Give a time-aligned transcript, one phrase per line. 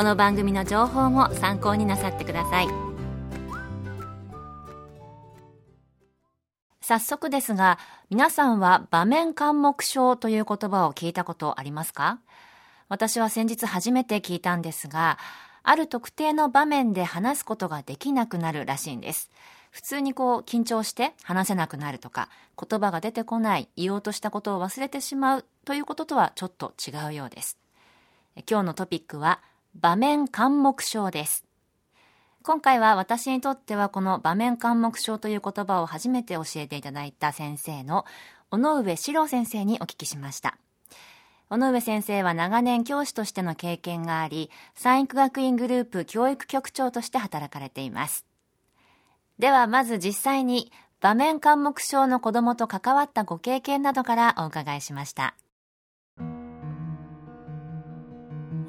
[0.00, 2.68] この番組の情報も参考になさってください。
[6.80, 12.18] 早速ですが皆さんは場面緘黙症という言葉を聞いたことありますか？
[12.88, 15.18] 私は先日初めて聞いたんですが
[15.62, 19.30] ある特定の場面で話すことができなくなるらしいんです。
[19.70, 27.58] 普通にこう緊張して話せなくなるとか言葉が出てこない言おうとしたことを忘れてしまうということとはちょっと違うようです。
[28.50, 29.40] 今日のトピックは
[29.76, 31.44] 場面緘黙症です。
[32.42, 38.04] 今回は私にとってはこの場面緘黙症という言葉を初めて教えていただいた先生の
[38.50, 40.58] 尾上史郎先生にお聞きしました。
[41.50, 48.26] 尾上先生は長年教師としての経験があり産育学院グループ教育局長として働かれています。
[49.38, 55.34] ではまず実際に場面緘黙症の子供と関わったご経験などからお伺いしました。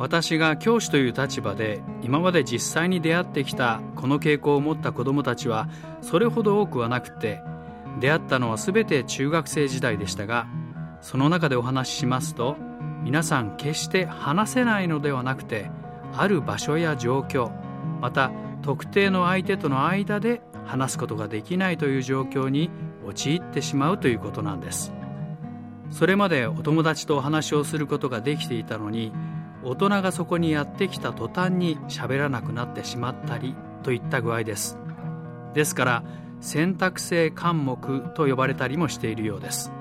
[0.01, 5.69] 私が教師という立場で今まで実際に出会ってきたこの傾向を持った子どもたちは
[6.01, 7.39] それほど多くはなくて
[7.99, 10.47] 出会ったのは全て中学生時代でしたが
[11.01, 12.57] その中でお話ししますと
[13.03, 15.69] 皆さん決して話せないのではなくて
[16.13, 17.51] ある場所や状況
[17.99, 18.31] また
[18.63, 22.71] 特定の相手との間で話すことができないという状況に
[23.05, 24.91] 陥ってしまうということなんです。
[25.91, 29.11] それまでお友達とお話をすることができていたのに
[29.63, 34.77] 大人がそこにやってきた途端に喋らなくなってしまったりといった具合です。
[35.53, 36.03] ですから
[36.39, 39.71] 選択性関目と呼ばれたりもしているようです。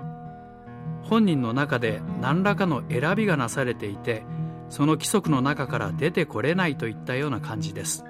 [1.02, 4.22] 本人の中で何らかの選びがなされていて
[4.69, 8.04] その規則の中から出てこれないといったような感じです。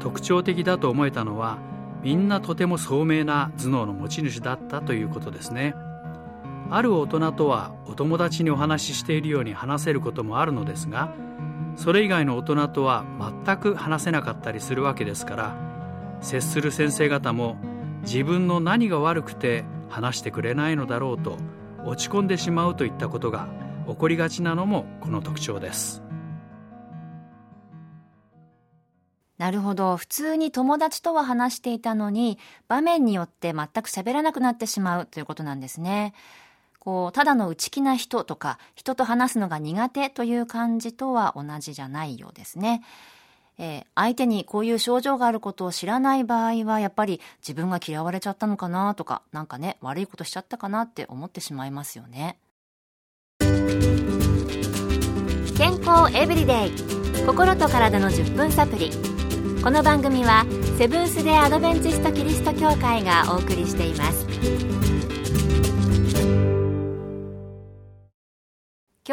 [0.00, 1.58] 特徴的だと思えたのは
[2.02, 5.74] みんなとても聡明な頭脳の持ち主だったということですね。
[6.76, 11.14] ある大人とはお友達にお話ししているように話せることもあるのですが
[11.76, 13.04] それ以外の大人とは
[13.44, 15.56] 全く話せなかったりするわけですから
[16.20, 17.56] 接する先生方も
[18.02, 21.38] 自分の何が悪くて話してくれないのだろうと
[21.84, 23.48] 落ち込んでしまうといったことが
[23.86, 26.02] 起こりがちなのもこの特徴です
[29.38, 29.96] なるほど。
[29.96, 36.14] 普通に友達とは話していたのに、場面によって全く喋らなくなってしまうということなんですね。
[36.84, 42.82] こう、ただの内気な人とか、人と話すのが苦手という感じとは同じじゃないようですね。
[43.56, 52.38] えー、相手にこういう症状があることを知らない場合は、やっぱり自分が嫌われちゃったのかなとか、なんかね、悪いことしちゃったかなって思ってしまいますよね。
[55.56, 58.90] 健康エブリデイ心と体の10分サプリ
[59.62, 60.44] この番組は
[60.76, 64.93] セブンス・デ・アドベンチスト・キリスト教会がお送りしています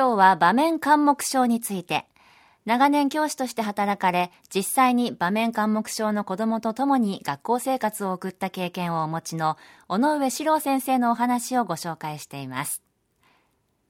[0.01, 2.07] 今日は場面緘黙症について
[2.65, 9.57] 長年教師として働かれ実際に場面緘黙症の子どもと共に学校生活を送った経験をお持ちの
[9.89, 12.81] 尾上史郎先生のお話をご紹介しています。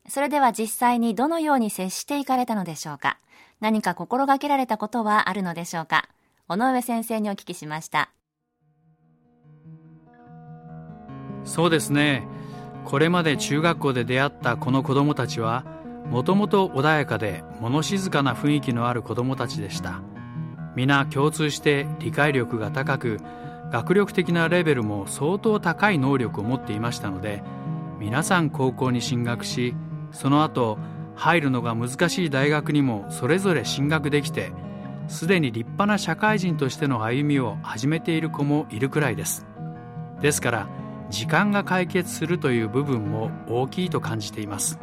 [0.06, 3.16] それでは実際にどのように接していかれたのでしょうか？
[3.60, 6.10] 何か心がけられたことはあるのでしょうか？
[6.46, 8.10] 尾上先生にお聞きしました。
[11.44, 12.28] そうですね。
[12.84, 15.71] これまで中学校で出会ったこの子どもたちは
[16.06, 20.02] もともと穏やかで物静かな雰囲気のある子どもたちでした。
[20.74, 23.20] 皆共通して理解力が高く
[23.70, 27.42] 学力的なレベルも相当高い能力を持っていましたので
[27.98, 29.74] 皆さん高校に進学し
[30.12, 30.78] その後
[31.14, 34.52] 入るのが難しい大学にもそれぞれ進学できて
[35.08, 39.46] すでに立派な社会人としての歩みを始めている子もいるくらいです。
[40.20, 40.68] ですから
[41.10, 44.78] 時間が解決するという部分も大きいと感じています。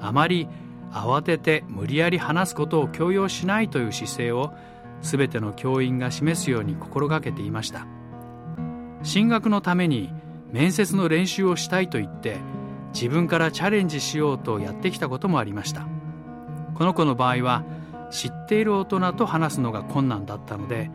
[0.00, 0.48] あまり
[0.92, 4.52] 慌てて無理やり話すことを強要しないという姿勢を
[5.02, 7.86] 全ての教員が示すように心がけていました。
[9.02, 10.12] 進学のために
[10.50, 12.38] 面接の練習をしたいと言って
[12.92, 15.86] 自分からチャレンジしようとやってきたこともありました。
[16.74, 17.64] この子の場合は
[18.10, 20.90] 知っている大人と話すのが困難だったので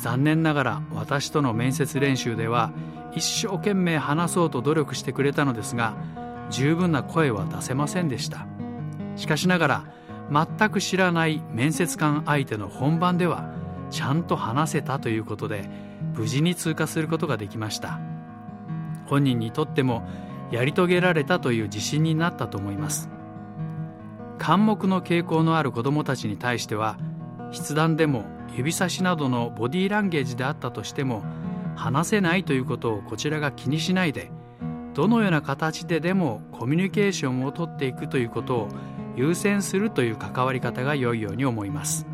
[0.00, 2.72] 残念ながら私との面接練習では
[3.14, 5.96] 一生懸命話そうと努力してくれたのですが
[6.50, 8.46] 十分な声は出せませんでした。
[9.16, 9.84] しかしながら
[10.30, 13.52] 全く知らない面接官相手の本番では
[13.90, 15.68] ちゃんと話せたということで
[16.14, 18.00] 無事に通過することができました。
[19.06, 20.06] 本人にとっても
[20.50, 23.10] やり遂げられたという自信になったと思います。
[24.38, 26.98] 漢目の傾向のある子どもたちに対しては
[27.52, 28.24] 筆談でも
[28.56, 31.22] 指差しなどのボディーランゲージであったとしても
[31.76, 34.30] 話せないということをこちらが気にしないで
[34.94, 38.68] どのような形ででもコミュニケーションをとっていくということを
[39.16, 42.06] 優先するという関わり方が良いように思います。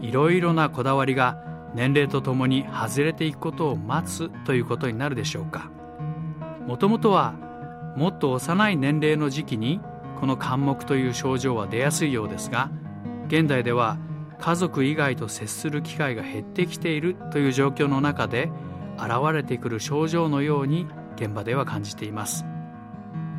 [0.00, 1.38] いろいろなこだわりが
[1.74, 5.70] 年齢とともに外れていくことを待つということになるでしょうか。
[6.66, 7.34] もともとは
[7.96, 9.80] もっと幼い年齢の時期に
[10.18, 12.70] この肝木という症状は出やすいようですが
[13.28, 13.98] 現代では
[14.38, 18.50] 家族以外と接する機会が減ってきているという状況の中で
[18.96, 20.86] 現れてくる症状のように
[21.16, 22.44] 現場では感じています。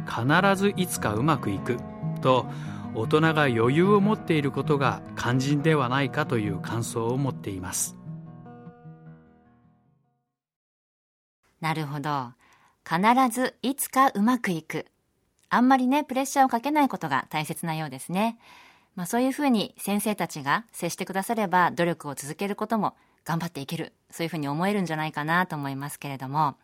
[0.05, 0.23] 必
[0.55, 1.77] ずいつかうまくいく。
[2.21, 2.47] と
[2.95, 7.97] 大人が余裕を持っていることが肝心ではないかという感想を持っています。
[11.59, 12.31] なるほど。
[12.87, 12.99] 必
[13.31, 14.85] ずいつかうまくいく。
[15.49, 18.37] あんまりねプレッシャーをかけないことが大切なようですね。
[18.95, 22.95] まあ、そういうふうに先生たちが接してくだされば努力を続けることも
[23.25, 23.93] 頑張っていける。
[24.09, 26.55] そういうふうに思えるんじゃないかなと思いますけれども。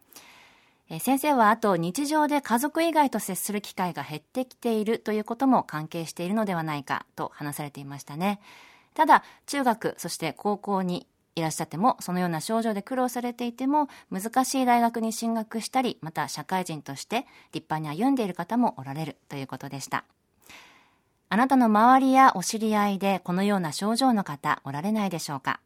[0.94, 8.42] え先生はあと日常で家族以外と接する機会が減ってきているということも関係しているのではないかと話されていましたね。
[8.94, 11.08] ただ中学そして高校に
[11.38, 20.04] いらっしゃってもそのような症状で苦労されていても難しい大学に進学したりまた社会人として立派に歩んでいる方もおられるということでした
[21.30, 25.62] あなたの周りやお知り合いでこのような症状の方おられないでしょうか？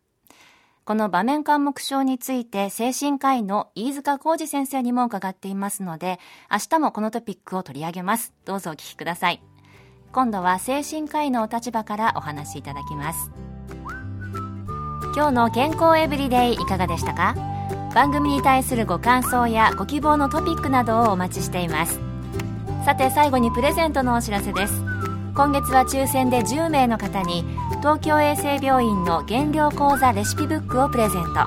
[0.86, 6.20] この場面感目症について精神科医の飯塚浩二先生にも伺っていますので、
[6.52, 8.34] 明日もこのトピックを取り上げます。
[8.46, 9.42] どうぞお聞きください。
[10.12, 13.32] 今度は精神科医のお立場からお話しいただきます。
[15.16, 17.36] 今日の健康エブリデイいかがでしたか？
[17.96, 22.00] 番組に対するご感想やご希望のトピックなどをお待ちしています。
[22.86, 24.84] さて最後にプレゼントのお知らせです。
[25.34, 27.44] 今月は抽選で10名の方に
[27.86, 31.42] 東京衛生病院の減量講座レシピブックをプレゼント。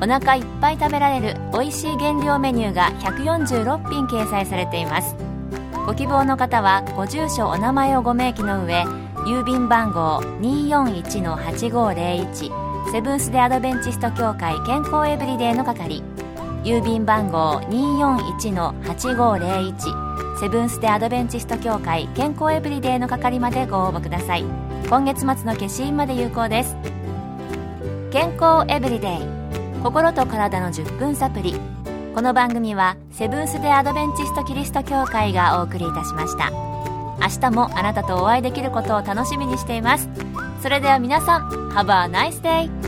[0.00, 5.14] お腹いっぱい食べられる美味しい減量メニューが146品掲載されています。
[5.84, 8.84] ご希望の方はご住所お名前をご明記の上
[9.26, 16.02] 郵便番号241-8501セブンス・デ・アドベンチスト協会健康エブリデイの係。
[16.64, 24.67] 郵便番号241-8501セブンス・デ・アドベンチスト協会健康エブリデイの係までご応募ください。
[24.88, 26.74] 今月末の消印まで有効です。
[28.10, 29.20] 健康エブリデイ。
[29.82, 31.60] 心と体の10分サプリ。
[32.14, 36.50] この番組はセブンス・デ・アドベンチスト・キリスト教会がお送りいたしました。
[37.20, 40.08] 明日もあなたとお会いできることを楽しみにしています。
[40.62, 42.87] それでは皆さん Have a nice day!